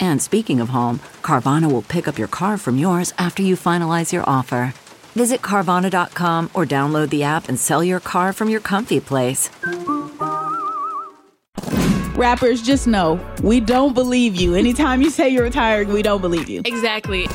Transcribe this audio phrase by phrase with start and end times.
[0.00, 4.12] And speaking of home, Carvana will pick up your car from yours after you finalize
[4.12, 4.74] your offer.
[5.14, 9.50] Visit Carvana.com or download the app and sell your car from your comfy place.
[12.16, 14.54] Rappers, just know we don't believe you.
[14.54, 16.62] Anytime you say you're retired, we don't believe you.
[16.64, 17.26] Exactly.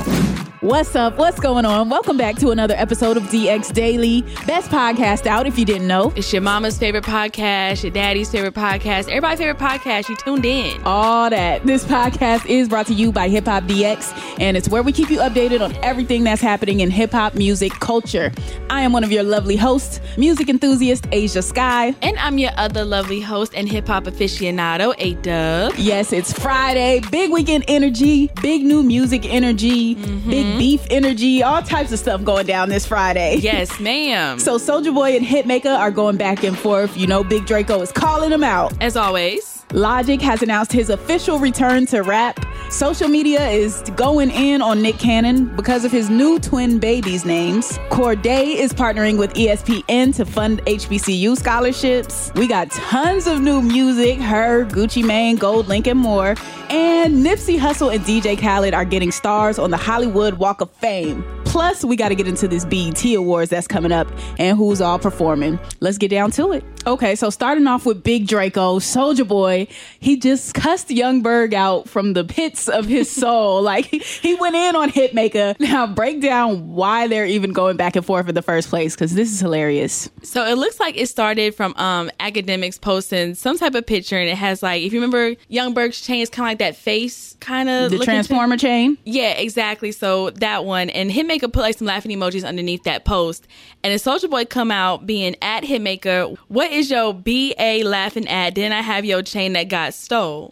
[0.68, 1.16] What's up?
[1.16, 1.88] What's going on?
[1.88, 4.20] Welcome back to another episode of DX Daily.
[4.46, 6.12] Best podcast out if you didn't know.
[6.14, 10.10] It's your mama's favorite podcast, your daddy's favorite podcast, everybody's favorite podcast.
[10.10, 10.78] You tuned in.
[10.84, 11.64] All that.
[11.64, 15.08] This podcast is brought to you by Hip Hop DX, and it's where we keep
[15.08, 18.30] you updated on everything that's happening in hip hop music culture.
[18.68, 21.94] I am one of your lovely hosts, music enthusiast Asia Sky.
[22.02, 25.72] And I'm your other lovely host and hip hop aficionado, A Dub.
[25.78, 27.00] Yes, it's Friday.
[27.10, 30.28] Big weekend energy, big new music energy, mm-hmm.
[30.28, 30.82] big Mm-hmm.
[30.82, 33.36] beef energy, all types of stuff going down this Friday.
[33.48, 34.38] Yes, ma'am.
[34.38, 36.96] so Soulja Boy and Hitmaka are going back and forth.
[36.96, 38.72] You know, Big Draco is calling them out.
[38.82, 39.64] As always.
[39.72, 42.38] Logic has announced his official return to rap.
[42.70, 47.78] Social media is going in on Nick Cannon because of his new twin babies' names.
[47.88, 52.30] Cordae is partnering with ESPN to fund HBCU scholarships.
[52.34, 56.34] We got tons of new music, her, Gucci Mane, GoldLink, and more.
[56.68, 61.24] And Nipsey Hussle and DJ Khaled are getting stars on the Hollywood Walk of Fame.
[61.46, 64.06] Plus, we got to get into this BET Awards that's coming up
[64.38, 65.58] and who's all performing.
[65.80, 66.62] Let's get down to it.
[66.88, 69.68] Okay, so starting off with Big Draco, Soulja Boy,
[70.00, 73.60] he just cussed Young Berg out from the pits of his soul.
[73.60, 75.60] like he went in on Hitmaka.
[75.60, 79.12] Now break down why they're even going back and forth in the first place because
[79.12, 80.08] this is hilarious.
[80.22, 84.30] So it looks like it started from um Akademiks posting some type of picture and
[84.30, 87.36] it has like if you remember Young Berg's chain is kind of like that face
[87.40, 88.96] kind of the transformer chain.
[89.04, 89.92] Yeah, exactly.
[89.92, 93.46] So that one and Hitmaka put like some laughing emojis underneath that post
[93.82, 96.36] and then Soulja Boy come out being at Hitmaka.
[96.48, 98.54] What is your BA laughing at?
[98.54, 100.50] Then I have your chain that got stole.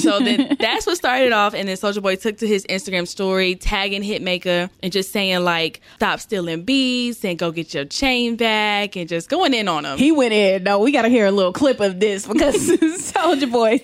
[0.00, 1.54] so then that's what started off.
[1.54, 5.80] And then Soulja Boy took to his Instagram story, tagging Hitmaka and just saying like,
[5.96, 9.98] stop stealing beats and go get your chain back and just going in on him.
[9.98, 10.64] He went in.
[10.64, 13.78] No, we got to hear a little clip of this because Soulja Boy,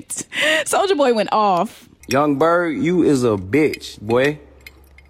[0.64, 1.88] Soulja Boy went off.
[2.08, 4.38] Young Berg, you is a bitch, boy.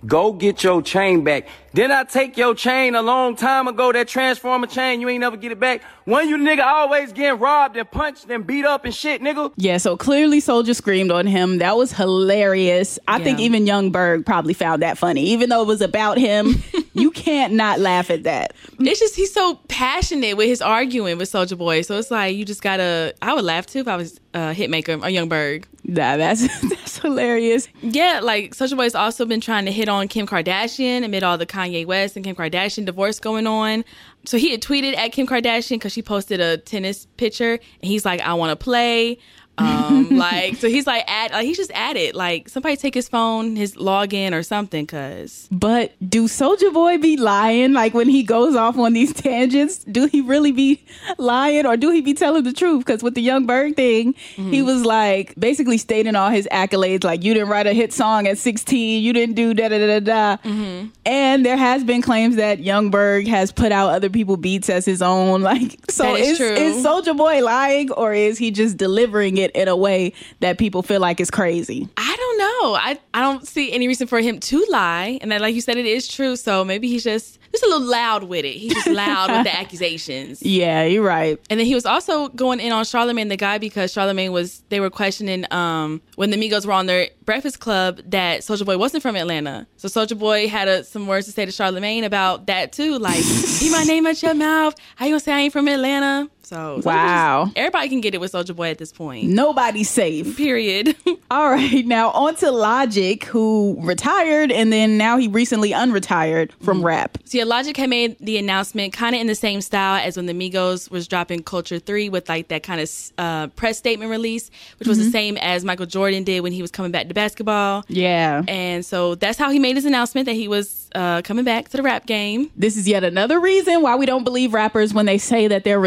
[0.04, 1.46] Go get your chain back.
[1.74, 3.92] Didn't I take your chain a long time ago?
[3.92, 5.82] That transformer chain, you ain't never get it back.
[6.04, 9.52] When you nigga always getting robbed and punched and beat up and shit, nigga.
[9.56, 11.58] Yeah, so clearly Soulja screamed on him.
[11.58, 12.98] That was hilarious.
[13.06, 13.24] I yeah.
[13.24, 15.22] think even Young Berg probably found that funny.
[15.26, 16.62] Even though it was about him,
[16.94, 18.54] you can't not laugh at that.
[18.78, 21.82] It's just he's so passionate with his arguing with Soulja Boy.
[21.82, 25.03] So it's like you just gotta I would laugh too if I was uh Hitmaka
[25.03, 25.66] or Young Berg.
[25.84, 27.69] Nah, that's that's hilarious.
[27.80, 31.47] Yeah, like Soulja Boy's also been trying to hit on Kim Kardashian amid all the
[31.47, 33.84] Kanye West and Kim Kardashian divorce going on.
[34.24, 37.60] So he had tweeted at Kim Kardashian because she posted a tennis picture and
[37.91, 39.19] he's like, I want to play.
[39.58, 42.14] Um, like so he's like at like he's just at it.
[42.14, 47.16] Like somebody take his phone, his login or something, cause But do Soulja Boy be
[47.16, 47.72] lying?
[47.72, 50.84] Like when he goes off on these tangents, do he really be
[51.18, 52.84] lying or do he be telling the truth?
[52.84, 54.50] Because with the Young Berg thing, mm-hmm.
[54.50, 58.26] he was like basically stating all his accolades, like you didn't write a hit song
[58.26, 60.36] at 16, you didn't do da da da da.
[60.42, 60.88] Mm-hmm.
[61.04, 64.84] And there has been claims that Young Berg has put out other people beats as
[64.84, 65.42] his own.
[65.53, 69.68] Like so is, is, is Soulja Boy lying or is he just delivering it in
[69.68, 71.89] a way that people feel like is crazy?
[71.97, 72.74] I don't know.
[72.74, 75.77] I I don't see any reason for him to lie, and that, like you said,
[75.77, 76.36] it is true.
[76.36, 78.54] So maybe he's just just a little loud with it.
[78.54, 80.42] He's just loud with the accusations.
[80.42, 81.39] Yeah, you're right.
[81.50, 84.80] And then he was also going in on Charlamagne tha God because Charlamagne was they
[84.80, 89.03] were questioning um when the Migos were on their Breakfast Club that Soulja Boy wasn't
[89.03, 89.66] from Atlanta.
[89.77, 93.22] So Soulja Boy had a, some words to say to Charlamagne about that too, like
[93.59, 96.30] "Keep my name at your mouth." How you gonna say I ain't from Atlanta?
[96.44, 97.44] So Wow.
[97.47, 99.28] just- everybody can get it with Soulja Boy at this point.
[99.28, 100.36] Nobody's safe.
[100.36, 100.94] Period.
[101.30, 106.84] All right, now on to Logic, who retired and then now he recently unretired from
[106.84, 107.16] rap.
[107.24, 110.27] So yeah, Logic had made the announcement kind of in the same style as when
[110.27, 114.50] the Migos was dropping Culture 3 with like that kind of uh, press statement release,
[114.78, 117.84] which was the same as Michael Jordan did when he was coming back to basketball.
[117.89, 118.42] Yeah.
[118.48, 121.77] And so that's how he made his announcement that he was uh, coming back to
[121.78, 122.50] the rap game.
[122.56, 125.80] This is yet another reason why we don't believe rappers when they say that they're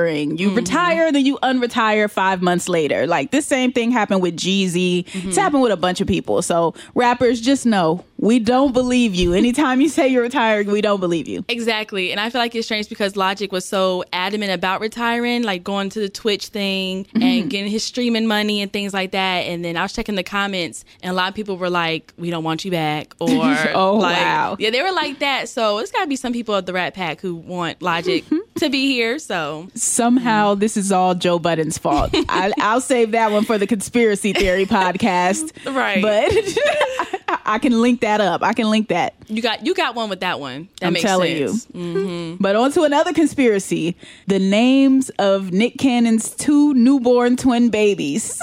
[0.00, 0.38] retiring.
[0.38, 0.56] You mm-hmm.
[0.56, 3.06] retire, then you unretire five months later.
[3.06, 5.06] Like this same thing happened with Jeezy.
[5.06, 5.30] It's mm-hmm.
[5.32, 6.42] happened with a bunch of people.
[6.42, 9.32] So rappers, just know we don't believe you.
[9.32, 11.44] Anytime you say you're retiring, we don't believe you.
[11.48, 12.10] Exactly.
[12.10, 15.88] And I feel like it's strange because Logic was so adamant about retiring, like going
[15.90, 17.48] to the Twitch thing and mm-hmm.
[17.48, 19.46] getting his streaming money and things like that.
[19.46, 22.30] And then I was checking the comments and a lot of people were like, we
[22.30, 23.14] don't want you back.
[23.20, 23.28] Or,
[23.74, 24.56] Oh, like, wow.
[24.58, 25.48] Yeah, they were like that.
[25.48, 28.24] So it's got to be some people at the Rat Pack who want Logic
[28.60, 29.18] to be here.
[29.18, 32.10] So Somehow this is all Joe Budden's fault.
[32.14, 35.52] I, I'll save that one for the conspiracy theory podcast.
[35.74, 36.00] Right.
[36.02, 38.42] But I can link that up.
[38.42, 39.14] I can link that.
[39.28, 40.68] you got you got one with that one.
[40.80, 41.66] That I'm makes telling sense.
[41.74, 42.36] you.
[42.40, 43.96] But on to another conspiracy
[44.26, 48.38] the names of Nick Cannon's two newborn twin babies.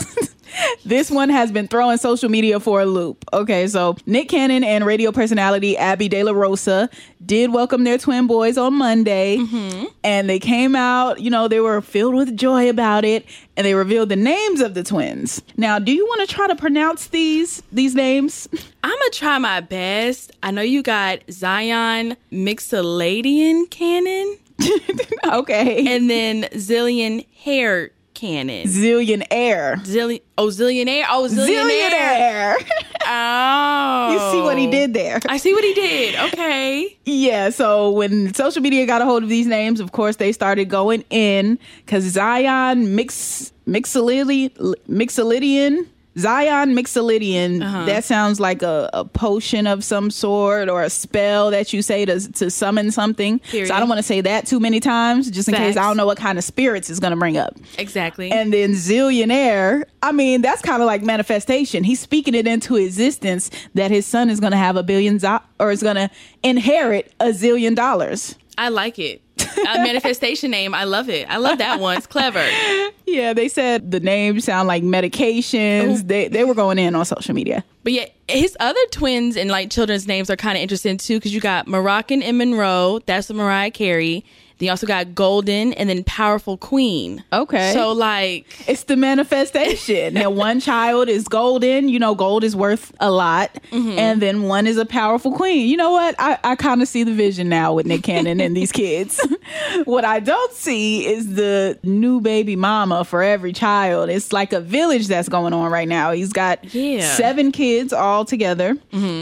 [0.86, 3.25] This one has been throwing social media for a loop.
[3.33, 6.89] Okay, so Nick Cannon and radio personality Abby De La Rosa
[7.25, 9.38] did welcome their twin boys on Monday.
[9.38, 9.86] Mm-hmm.
[10.04, 13.25] And they came out, you know, they were filled with joy about it.
[13.57, 15.42] And they revealed the names of the twins.
[15.57, 18.48] Now, do you want to try to pronounce these these names?
[18.83, 20.31] I'm gonna try my best.
[20.44, 24.38] I know you got Zion Mixolydian Cannon
[25.25, 25.95] okay.
[25.95, 28.66] and then Zillion Hair Cannon.
[28.66, 29.75] Zillionaire.
[29.86, 31.06] Zillion oh Zillionaire.
[31.08, 32.58] Oh Zillionaire.
[32.58, 32.69] Zillionaire.
[33.10, 34.12] Oh.
[34.12, 35.19] you see what he did there.
[35.30, 36.16] I see what he did.
[36.34, 36.98] Okay.
[37.06, 40.66] Yeah, so when social media got a hold of these names, of course they started
[40.66, 44.50] going in because Zion Mix Mixolydian
[44.90, 45.86] Mixolydian
[46.18, 47.64] Zion Mixolydian.
[47.64, 47.86] Uh-huh.
[47.86, 52.06] That sounds like a, a potion of some sort or a spell that you say
[52.06, 53.40] to to summon something.
[53.40, 53.68] Period.
[53.68, 55.98] So I don't want to say that too many times, just in case I don't
[55.98, 57.56] know what kind of spirits it's going to bring up.
[57.78, 58.31] Exactly.
[58.31, 61.84] And then zillionaire, I mean, that's kind of like manifestation.
[61.84, 65.40] He's speaking it into existence that his son is going to have a billion zo-
[65.60, 66.10] or is going to
[66.44, 68.36] inherit a zillion dollars.
[68.58, 69.22] I like it.
[69.57, 70.74] A manifestation name.
[70.74, 71.30] I love it.
[71.30, 71.98] I love that one.
[71.98, 72.45] It's clever.
[73.09, 76.00] Yeah, they said the names sound like medications.
[76.00, 76.04] Oh.
[76.06, 77.63] They they were going in on social media.
[77.83, 81.33] But yeah, his other twins and like children's names are kind of interesting too because
[81.33, 83.00] you got Moroccan and Monroe.
[83.06, 84.25] That's Mariah Carey.
[84.57, 87.24] Then you also got Golden and then Powerful Queen.
[87.31, 87.74] Okay.
[87.74, 90.13] So like, It's the manifestation.
[90.15, 91.89] now, one child is golden.
[91.89, 93.54] You know, gold is worth a lot.
[93.71, 94.00] Mm-hmm.
[94.00, 95.68] And then one is a powerful queen.
[95.68, 96.15] You know what?
[96.19, 99.19] I, I kind of see the vision now with Nick Cannon and these kids.
[99.86, 104.09] what I don't see is the new baby mama for every child.
[104.09, 106.12] It's like a village that's going on right now.
[106.12, 107.01] He's got Yeah.
[107.15, 108.77] seven kids all together,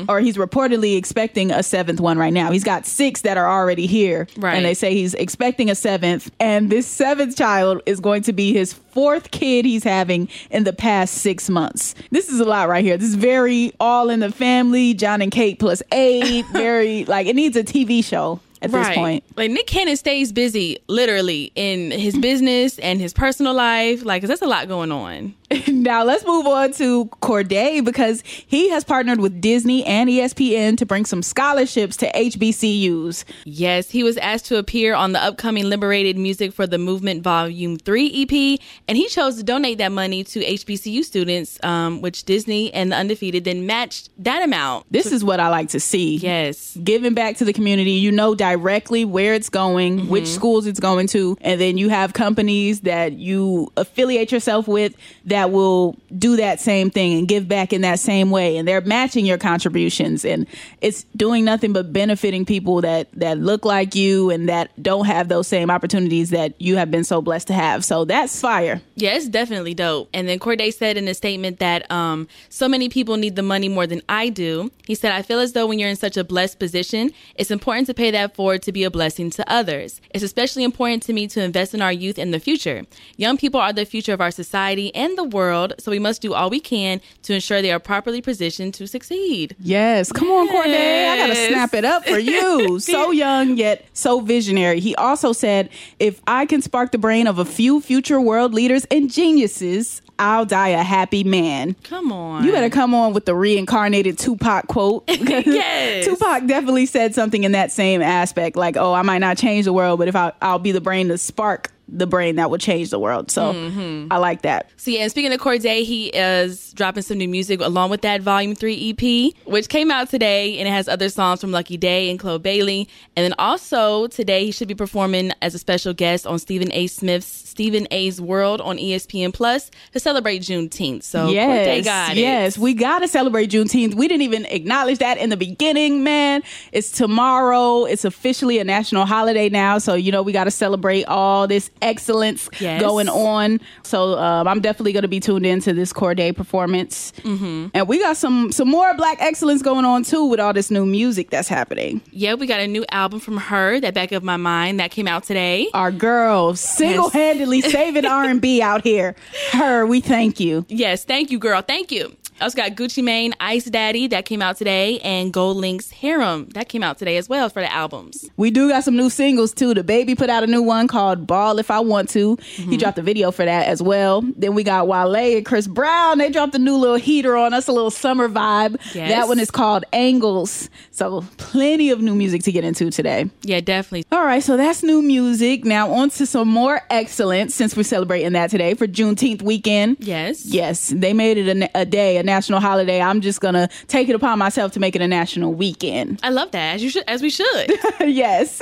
[0.07, 2.51] or he's reportedly expecting a seventh one right now.
[2.51, 4.27] He's got six that are already here.
[4.37, 4.55] Right.
[4.55, 8.53] And they say he's expecting a seventh, and this seventh child is going to be
[8.53, 11.95] his fourth kid he's having in the past six months.
[12.11, 12.95] This is a lot right here.
[12.95, 16.45] This is very all in the family, John and Kate plus eight.
[16.53, 19.23] very like it needs a TV show at this point.
[19.35, 24.03] Like Nick Cannon stays busy, literally, in his business and his personal life.
[24.05, 25.35] Like, 'cause that's a lot going on.
[25.67, 30.85] now let's move on to Cordae because he has partnered with Disney and ESPN to
[30.87, 33.23] bring some scholarships to HBCUs.
[33.43, 37.77] Yes, he was asked to appear on the upcoming Liberated Music for the Movement Volume
[37.77, 42.73] 3 EP, and he chose to donate that money to HBCU students, um, which Disney
[42.73, 44.85] and the Undefeated then matched that amount.
[44.91, 46.15] This is what I like to see.
[46.17, 46.75] Yes.
[46.83, 51.07] Giving back to the community, you know directly where it's going, which schools it's going
[51.07, 54.95] to, and then you have companies that you affiliate yourself with
[55.25, 58.81] that will do that same thing and give back in that same way, and they're
[58.81, 60.47] matching your contributions, and
[60.81, 65.27] it's doing nothing but benefiting people that that look like you and that don't have
[65.27, 67.83] those same opportunities that you have been so blessed to have.
[67.83, 68.81] So that's fire.
[68.95, 70.09] Yeah, it's definitely dope.
[70.13, 73.69] And then Cordae said in a statement that um, so many people need the money
[73.69, 74.71] more than I do.
[74.85, 77.87] He said, I feel as though when you're in such a blessed position, it's important
[77.87, 80.01] to pay that step forward to be a blessing to others.
[80.13, 82.83] It's especially important to me to invest in our youth and the future.
[83.17, 86.33] Young people are the future of our society and the world, so we must do
[86.33, 89.55] all we can to ensure they are properly positioned to succeed.
[89.59, 91.09] Yes, come on, Cordae.
[91.09, 92.79] I gotta snap it up for you.
[92.95, 94.79] so young yet so visionary.
[94.81, 98.85] He also said, "If I can spark the brain of a few future world leaders
[98.91, 102.43] and geniuses, I'll die a happy man." Come on.
[102.43, 105.07] You better come on with the reincarnated Tupac quote.
[105.45, 106.05] Yes.
[106.05, 108.24] Tupac definitely said something in that same aspect,
[108.55, 111.09] like, "Oh, I might not change the world, but if I, I'll be the brain
[111.09, 113.29] to spark." The brain that will change the world.
[113.31, 114.07] So Mm-hmm.
[114.11, 114.69] I like that.
[114.77, 118.21] So yeah, and speaking of Cordae, he is dropping some new music along with that
[118.21, 122.09] Volume Three EP, which came out today, and it has other songs from Lucky Daye
[122.09, 122.89] and Chloe Bailey.
[123.15, 126.87] And then also today, he should be performing as a special guest on Stephen A.
[126.87, 131.03] Smith's Stephen A's World on ESPN Plus to celebrate Juneteenth.
[131.03, 132.17] So Cordae Yes, it.
[132.17, 133.93] yes, we gotta celebrate Juneteenth.
[133.95, 136.43] We didn't even acknowledge that in the beginning, man.
[136.73, 137.85] It's tomorrow.
[137.85, 142.49] It's officially a national holiday now, so you know we gotta celebrate all this excellence
[142.59, 142.81] Yes.
[142.81, 143.59] going on.
[143.83, 147.67] So um, I'm definitely gonna be tuned into this Cordae performance, mm-hmm.
[147.73, 150.85] and we got some some more Black excellence going on too with all this new
[150.85, 152.01] music that's happening.
[152.11, 155.07] Yeah, we got a new album from her, that back of my mind, that came
[155.07, 155.69] out today.
[155.73, 159.15] Our girl single handedly saving R&B out here.
[159.51, 160.65] Her, we thank you.
[160.69, 161.61] Yes, thank you, girl.
[161.61, 162.15] Thank you.
[162.41, 166.67] I also got Gucci Mane, Ice Daddy, that came out today, and GoldLink's Haram, that
[166.67, 168.29] came out today as well for the albums.
[168.35, 169.73] We do got some new singles too.
[169.73, 172.35] DaBaby put out a new one called Ball If I Want to.
[172.41, 172.75] He mm-hmm.
[172.75, 174.21] dropped a video for that as well.
[174.35, 176.17] Then we got Wale and Chris Brown.
[176.17, 178.81] They dropped a new little heater on us, a little summer vibe.
[178.93, 179.11] Yes.
[179.11, 180.69] That one is called Angles.
[180.91, 183.29] So plenty of new music to get into today.
[183.43, 184.05] Yeah, definitely.
[184.11, 185.63] All right, so that's new music.
[185.63, 189.97] Now on to some more excellence since we're celebrating that today for Juneteenth weekend.
[190.01, 190.45] Yes.
[190.45, 193.01] Yes, they made it a, a day, a national holiday.
[193.01, 196.19] I'm just gonna take it upon myself to make it a national weekend.
[196.23, 196.75] I love that.
[196.75, 197.71] As you should as we should.
[198.01, 198.61] yes.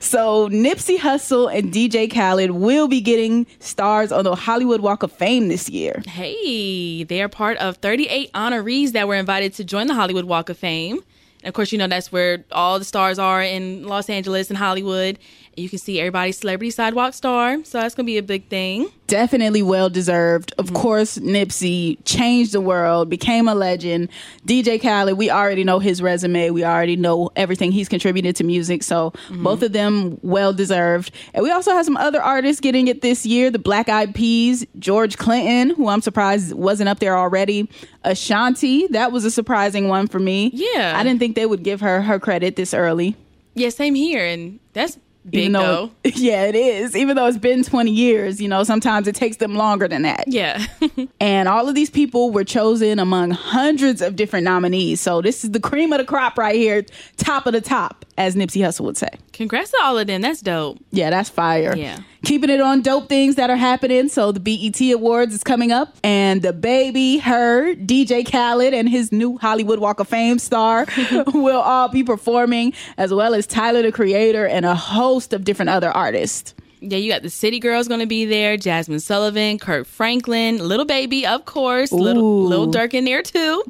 [0.00, 5.12] So Nipsey Hussle and DJ Khaled will be getting stars on the Hollywood Walk of
[5.12, 6.02] Fame this year.
[6.06, 10.48] hey, they are part of 38 honorees that were invited to join the Hollywood Walk
[10.48, 11.00] of Fame.
[11.42, 14.58] And of course, you know that's where all the stars are in Los Angeles and
[14.58, 15.18] Hollywood.
[15.56, 17.62] You can see everybody's celebrity sidewalk star.
[17.64, 18.88] So that's gonna be a big thing.
[19.08, 20.52] Definitely well deserved.
[20.58, 20.76] Of mm-hmm.
[20.76, 24.10] course, Nipsey changed the world, became a legend.
[24.46, 26.50] DJ Khaled, we already know his resume.
[26.50, 28.82] We already know everything he's contributed to music.
[28.82, 29.42] So mm-hmm.
[29.42, 31.10] both of them well deserved.
[31.32, 33.50] And we also have some other artists getting it this year.
[33.50, 37.68] The Black Eyed Peas, George Clinton, who I'm surprised wasn't up there already.
[38.04, 40.50] Ashanti, that was a surprising one for me.
[40.52, 40.94] Yeah.
[40.96, 43.16] I didn't think they would give her her credit this early.
[43.54, 44.24] Yeah, same here.
[44.24, 44.98] And that's
[45.30, 45.90] big though.
[46.02, 46.96] though, yeah, it is.
[46.96, 50.24] Even though it's been 20 years, you know, sometimes it takes them longer than that.
[50.26, 50.64] Yeah.
[51.20, 55.00] And all of these people were chosen among hundreds of different nominees.
[55.00, 56.84] So this is the cream of the crop right here,
[57.16, 59.08] top of the top, as Nipsey Hussle would say.
[59.32, 60.20] Congrats to all of them.
[60.20, 60.78] That's dope.
[60.90, 61.74] Yeah, that's fire.
[61.76, 62.00] Yeah.
[62.24, 64.08] Keeping it on dope things that are happening.
[64.08, 69.38] So the BET Awards is coming up, and DaBaby, her, DJ Khaled, and his new
[69.38, 70.84] Hollywood Walk of Fame star
[71.32, 75.70] will all be performing, as well as Tyler the Creator and a host of different
[75.70, 76.54] other artists.
[76.80, 78.56] Yeah, you got the City Girls going to be there.
[78.56, 81.90] Jazmine Sullivan, Kirk Franklin, Little Baby, of course.
[81.90, 82.46] Little Ooh.
[82.46, 83.64] Little Durk in there too.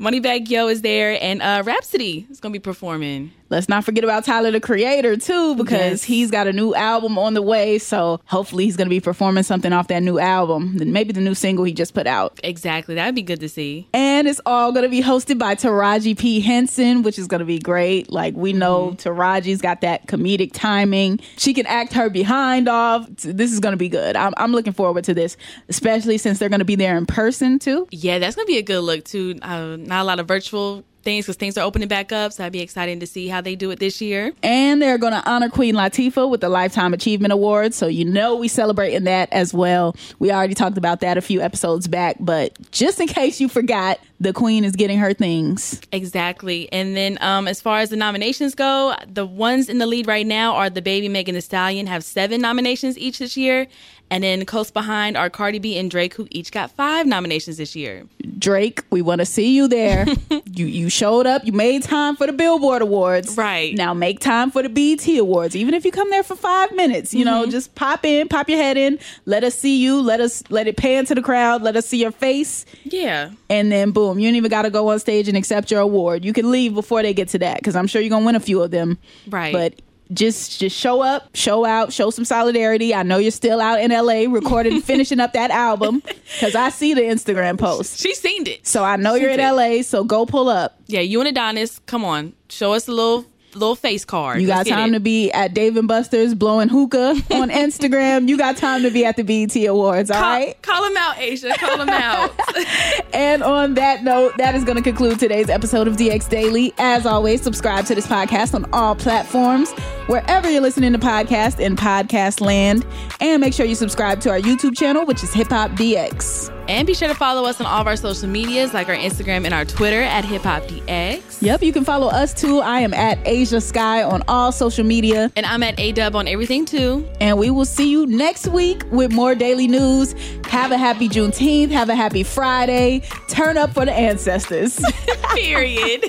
[0.00, 3.32] Moneybagg Yo is there, and uh, Rapsody is going to be performing.
[3.50, 6.02] Let's not forget about Tyler the Creator too, because Yes.
[6.04, 7.78] he's got a new album on the way.
[7.78, 11.34] So hopefully he's going to be performing something off that new album, maybe the new
[11.34, 12.38] single he just put out.
[12.44, 13.88] Exactly, that'd be good to see.
[13.92, 16.40] And it's all going to be hosted by Taraji P.
[16.40, 18.08] Henson, which is going to be great.
[18.10, 21.18] Like, we know Taraji's got that comedic timing.
[21.36, 23.08] She can act her behind off.
[23.16, 24.14] This is going to be good.
[24.14, 25.36] I'm, I'm looking forward to this,
[25.68, 27.88] especially since they're going to be there in person, too.
[27.90, 29.36] Yeah, that's going to be a good look too.
[29.42, 32.52] Uh, not a lot of virtual things because things are opening back up, so I'd
[32.52, 34.32] be excited to see how they do it this year.
[34.42, 37.74] And they're going to honor Queen Latifah with the Lifetime Achievement Award.
[37.74, 39.96] So, you know, we celebrating that as well.
[40.18, 44.00] We already talked about that a few episodes back, but just in case you forgot,
[44.20, 45.80] the Queen is getting her things.
[45.92, 46.70] Exactly.
[46.72, 50.26] And then um, as far as the nominations go, the ones in the lead right
[50.26, 53.66] now are DaBaby Megan Thee Stallion have seven nominations each this year.
[54.12, 57.76] And then close behind are Cardi B and Drake, who each got five nominations this
[57.76, 58.06] year.
[58.38, 60.04] Drake, we want to see you there.
[60.52, 61.44] you you showed up.
[61.44, 63.36] You made time for the Billboard Awards.
[63.36, 63.74] Right.
[63.76, 65.56] Now make time for the BET Awards.
[65.56, 67.50] Even if you come there for five minutes, you know, mm-hmm.
[67.50, 68.98] just pop in, pop your head in.
[69.26, 70.00] Let us see you.
[70.00, 71.62] Let us let it pan to the crowd.
[71.62, 73.30] Let us see your face, Yeah.
[73.48, 76.24] and then boom, you don't even got to go on stage and accept your award.
[76.24, 78.40] You can leave before they get to that because I'm sure you're gonna win a
[78.40, 78.98] few of them.
[79.28, 79.52] Right.
[79.52, 79.80] But
[80.12, 82.94] just just show up, show out, show some solidarity.
[82.94, 86.02] I know you're still out in LA recording, finishing up that album
[86.34, 88.00] because I see the Instagram post.
[88.00, 88.66] She seen it.
[88.66, 89.40] So I know you're in.
[89.40, 90.78] LA, so go pull up.
[90.86, 92.34] Yeah, you and Adonis, come on.
[92.48, 93.24] Show us a little
[93.54, 94.40] little face card.
[94.40, 98.28] You got time to be at Dave and Buster's blowing hookah on Instagram.
[98.28, 100.62] you got time to be at the BET Awards, all call, right?
[100.62, 101.52] Call them out, Asia.
[101.58, 102.32] Call them out.
[103.14, 106.72] and on that note, that is going to conclude today's episode of DX Daily.
[106.78, 109.72] As always, subscribe to this podcast on all platforms,
[110.10, 112.84] wherever you're listening to podcasts in podcast land.
[113.20, 116.52] And make sure you subscribe to our YouTube channel, which is Hip Hop DX.
[116.68, 119.44] And be sure to follow us on all of our social medias, like our Instagram
[119.44, 121.42] and our Twitter at Hip Hop DX.
[121.42, 122.58] Yep, you can follow us too.
[122.60, 125.30] I am at Asia Sky on all social media.
[125.36, 127.08] And I'm at A Dub on everything too.
[127.20, 130.14] And we will see you next week with more daily news.
[130.46, 131.70] Have a happy Juneteenth.
[131.70, 133.02] Have a happy Friday.
[133.28, 134.80] Turn up for the ancestors.
[135.34, 136.04] Period.